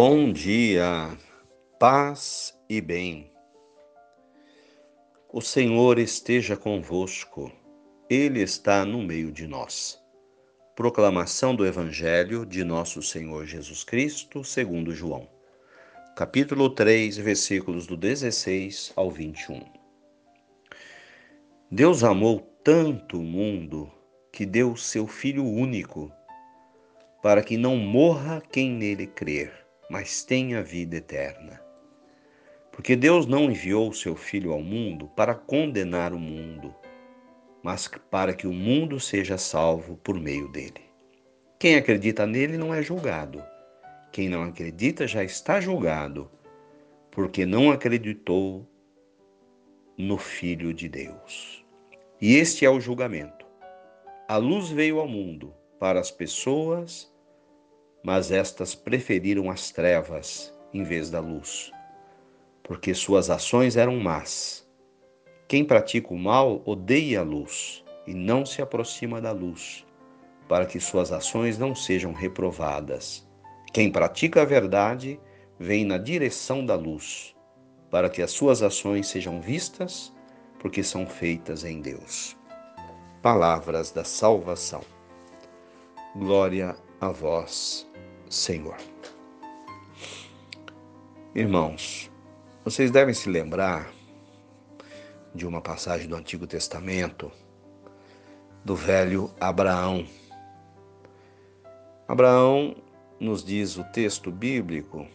[0.00, 1.18] Bom dia,
[1.76, 3.32] paz e bem.
[5.28, 7.50] O Senhor esteja convosco,
[8.08, 10.00] Ele está no meio de nós.
[10.76, 15.28] Proclamação do Evangelho de Nosso Senhor Jesus Cristo, segundo João.
[16.14, 19.64] Capítulo 3, versículos do 16 ao 21.
[21.72, 23.90] Deus amou tanto o mundo
[24.32, 26.12] que deu seu Filho único,
[27.20, 31.60] para que não morra quem nele crer mas tenha vida eterna.
[32.70, 36.74] Porque Deus não enviou o seu Filho ao mundo para condenar o mundo,
[37.62, 40.82] mas para que o mundo seja salvo por meio dele.
[41.58, 43.42] Quem acredita nele não é julgado.
[44.12, 46.30] Quem não acredita já está julgado,
[47.10, 48.66] porque não acreditou
[49.96, 51.64] no Filho de Deus.
[52.20, 53.44] E este é o julgamento.
[54.28, 57.12] A luz veio ao mundo para as pessoas
[58.02, 61.72] mas estas preferiram as trevas em vez da luz,
[62.62, 64.66] porque suas ações eram más.
[65.46, 69.86] Quem pratica o mal odeia a luz e não se aproxima da luz,
[70.46, 73.26] para que suas ações não sejam reprovadas.
[73.72, 75.18] Quem pratica a verdade
[75.58, 77.34] vem na direção da luz,
[77.90, 80.14] para que as suas ações sejam vistas,
[80.58, 82.36] porque são feitas em Deus.
[83.22, 84.82] Palavras da salvação.
[86.16, 87.87] Glória a vós,
[88.28, 88.76] Senhor.
[91.34, 92.10] Irmãos,
[92.64, 93.90] vocês devem se lembrar
[95.34, 97.30] de uma passagem do Antigo Testamento
[98.64, 100.06] do velho Abraão.
[102.06, 102.76] Abraão
[103.20, 105.06] nos diz o texto bíblico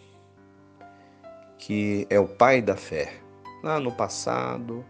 [1.57, 3.13] que é o pai da fé.
[3.63, 4.83] Lá no passado,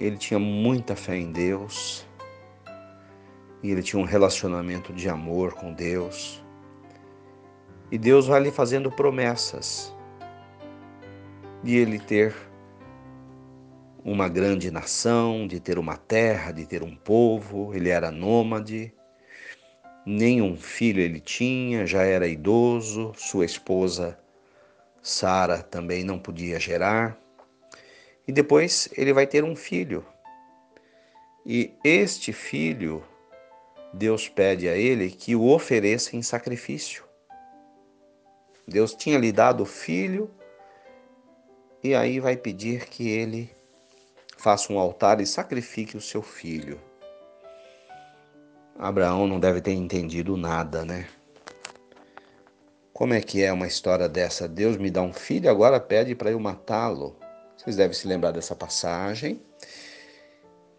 [0.00, 2.06] ele tinha muita fé em Deus
[3.62, 6.42] e ele tinha um relacionamento de amor com Deus.
[7.90, 9.94] E Deus vai lhe fazendo promessas
[11.62, 12.34] de ele ter
[14.04, 17.74] uma grande nação, de ter uma terra, de ter um povo.
[17.74, 18.92] Ele era nômade,
[20.04, 24.18] nenhum filho ele tinha, já era idoso, sua esposa
[25.02, 27.18] Sara também não podia gerar.
[28.26, 30.04] E depois ele vai ter um filho.
[31.46, 33.02] E este filho,
[33.94, 37.07] Deus pede a ele que o ofereça em sacrifício.
[38.68, 40.30] Deus tinha lhe dado o filho
[41.82, 43.50] e aí vai pedir que ele
[44.36, 46.78] faça um altar e sacrifique o seu filho.
[48.78, 51.08] Abraão não deve ter entendido nada, né?
[52.92, 54.46] Como é que é uma história dessa?
[54.46, 57.16] Deus me dá um filho, agora pede para eu matá-lo.
[57.56, 59.40] Vocês devem se lembrar dessa passagem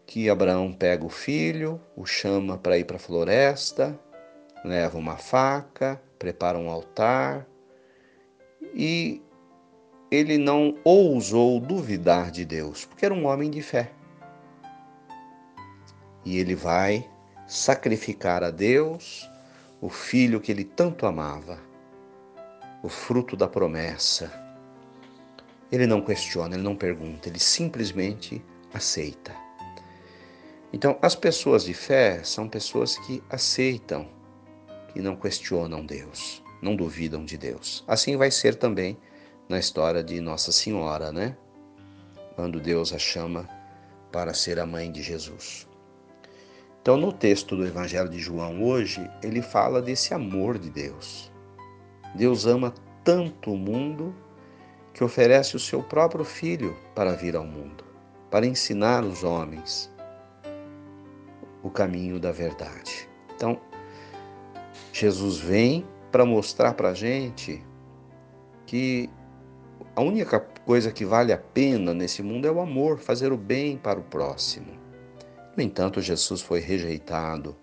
[0.05, 3.99] que Abraão pega o filho, o chama para ir para a floresta,
[4.63, 7.47] leva uma faca, prepara um altar,
[8.73, 9.21] e
[10.11, 13.91] ele não ousou duvidar de Deus, porque era um homem de fé.
[16.25, 17.07] E ele vai
[17.47, 19.29] sacrificar a Deus
[19.81, 21.59] o filho que ele tanto amava,
[22.83, 24.31] o fruto da promessa.
[25.71, 28.43] Ele não questiona, ele não pergunta, ele simplesmente
[28.73, 29.35] aceita.
[30.73, 34.07] Então, as pessoas de fé são pessoas que aceitam,
[34.93, 37.83] que não questionam Deus não duvidam de Deus.
[37.87, 38.97] Assim vai ser também
[39.47, 41.35] na história de Nossa Senhora, né?
[42.35, 43.47] Quando Deus a chama
[44.11, 45.67] para ser a mãe de Jesus.
[46.81, 51.31] Então, no texto do Evangelho de João hoje, ele fala desse amor de Deus.
[52.15, 54.15] Deus ama tanto o mundo
[54.93, 57.83] que oferece o seu próprio filho para vir ao mundo,
[58.31, 59.91] para ensinar os homens
[61.61, 63.07] o caminho da verdade.
[63.35, 63.59] Então,
[64.91, 67.63] Jesus vem para mostrar para a gente
[68.65, 69.09] que
[69.95, 73.77] a única coisa que vale a pena nesse mundo é o amor, fazer o bem
[73.77, 74.77] para o próximo.
[75.55, 77.55] No entanto, Jesus foi rejeitado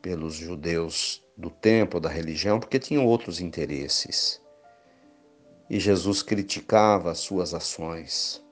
[0.00, 4.40] pelos judeus do templo, da religião, porque tinham outros interesses.
[5.68, 8.42] E Jesus criticava as suas ações.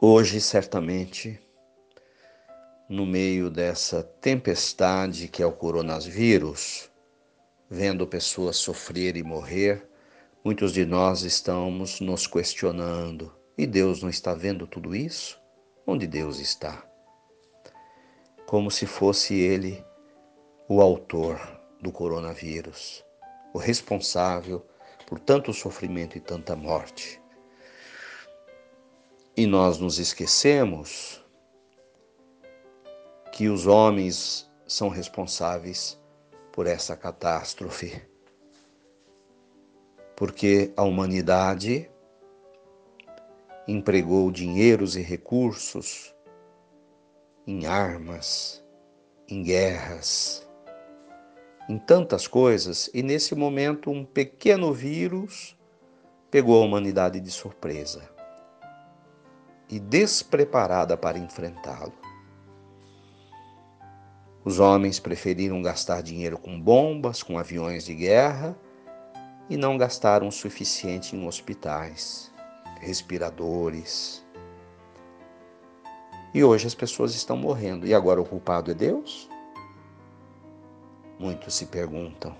[0.00, 1.40] Hoje, certamente,
[2.88, 6.88] no meio dessa tempestade que é o coronavírus,
[7.68, 9.88] vendo pessoas sofrer e morrer,
[10.44, 15.40] muitos de nós estamos nos questionando: e Deus não está vendo tudo isso?
[15.84, 16.84] Onde Deus está?
[18.46, 19.84] Como se fosse Ele
[20.68, 21.40] o autor
[21.80, 23.04] do coronavírus,
[23.52, 24.64] o responsável
[25.06, 27.20] por tanto sofrimento e tanta morte.
[29.36, 31.24] E nós nos esquecemos
[33.36, 36.00] que os homens são responsáveis
[36.50, 38.00] por essa catástrofe
[40.16, 41.90] porque a humanidade
[43.68, 46.14] empregou dinheiros e recursos
[47.46, 48.64] em armas,
[49.28, 50.48] em guerras,
[51.68, 55.54] em tantas coisas, e nesse momento um pequeno vírus
[56.30, 58.08] pegou a humanidade de surpresa
[59.68, 62.05] e despreparada para enfrentá-lo.
[64.46, 68.56] Os homens preferiram gastar dinheiro com bombas, com aviões de guerra
[69.50, 72.32] e não gastaram o suficiente em hospitais,
[72.80, 74.24] respiradores.
[76.32, 77.88] E hoje as pessoas estão morrendo.
[77.88, 79.28] E agora o culpado é Deus?
[81.18, 82.32] Muitos se perguntam: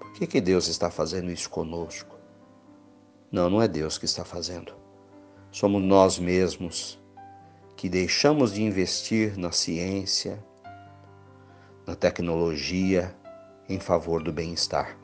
[0.00, 2.16] por que, que Deus está fazendo isso conosco?
[3.30, 4.72] Não, não é Deus que está fazendo.
[5.52, 6.98] Somos nós mesmos
[7.76, 10.42] que deixamos de investir na ciência,
[11.86, 13.14] na tecnologia
[13.68, 14.96] em favor do bem-estar.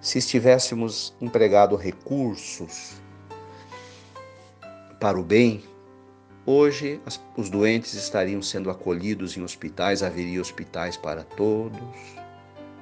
[0.00, 3.00] Se estivéssemos empregado recursos
[5.00, 5.62] para o bem,
[6.44, 7.00] hoje
[7.36, 11.80] os doentes estariam sendo acolhidos em hospitais, haveria hospitais para todos,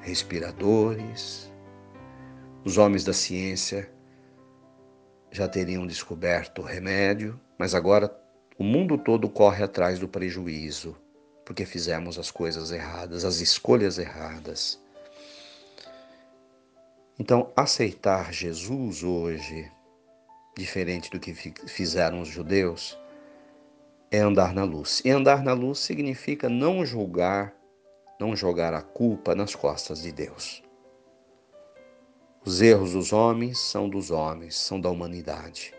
[0.00, 1.50] respiradores.
[2.64, 3.90] Os homens da ciência
[5.30, 8.14] já teriam descoberto o remédio, mas agora
[8.58, 10.96] o mundo todo corre atrás do prejuízo,
[11.52, 14.80] porque fizemos as coisas erradas, as escolhas erradas.
[17.18, 19.70] Então, aceitar Jesus hoje
[20.56, 22.98] diferente do que fizeram os judeus,
[24.10, 25.02] é andar na luz.
[25.04, 27.54] E andar na luz significa não julgar,
[28.18, 30.62] não jogar a culpa nas costas de Deus.
[32.46, 35.74] Os erros dos homens são dos homens, são da humanidade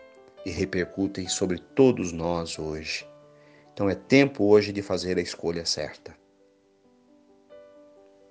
[0.46, 3.04] e repercutem sobre todos nós hoje.
[3.74, 6.16] Então é tempo hoje de fazer a escolha certa.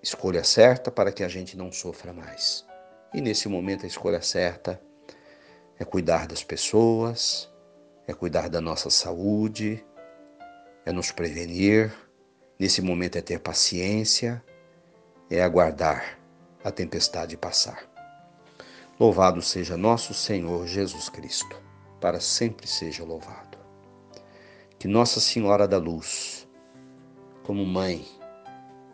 [0.02, 2.66] Escolha certa para que a gente não sofra mais.
[3.14, 4.82] E nesse momento a escolha certa
[5.78, 7.52] é cuidar das pessoas,
[8.08, 9.86] é cuidar da nossa saúde,
[10.86, 11.94] é nos prevenir.
[12.58, 14.42] Nesse momento é ter paciência,
[15.30, 16.18] é aguardar
[16.64, 17.84] a tempestade passar.
[18.98, 21.62] Louvado seja nosso Senhor Jesus Cristo,
[22.00, 23.53] para sempre seja louvado.
[24.84, 26.46] Que Nossa Senhora da Luz,
[27.42, 28.06] como mãe,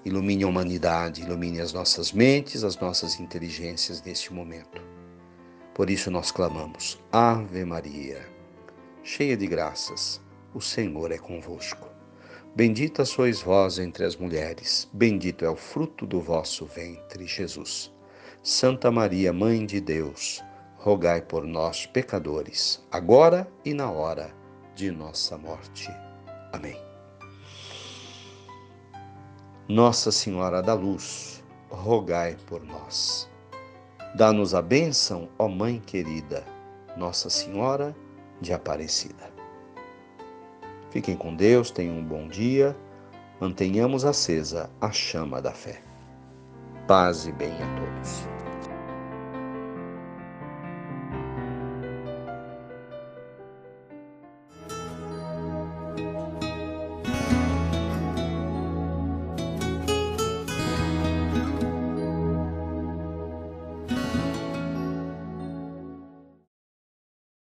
[0.05, 4.79] ilumine a humanidade, ilumine as nossas mentes, as nossas inteligências neste momento
[5.73, 8.19] por isso nós clamamos: Ave Maria,
[9.01, 10.21] cheia de graças,
[10.53, 11.87] o Senhor é convosco.
[12.55, 17.91] Bendita sois vós entre as mulheres, bendito é o fruto do vosso ventre, Jesus.
[18.43, 20.43] Santa Maria, Mãe de Deus,
[20.77, 24.37] rogai por nós, pecadores, agora e na hora
[24.79, 25.93] de nossa morte.
[26.53, 26.81] Amém.
[29.67, 33.29] Nossa Senhora da Luz, rogai por nós.
[34.15, 36.45] Dá-nos a bênção, ó Mãe querida,
[36.95, 37.93] Nossa Senhora
[38.39, 39.29] de Aparecida.
[40.91, 42.73] Fiquem com Deus, tenham um bom dia,
[43.37, 45.83] mantenhamos acesa a chama da fé.
[46.87, 48.38] Paz e bem a todos.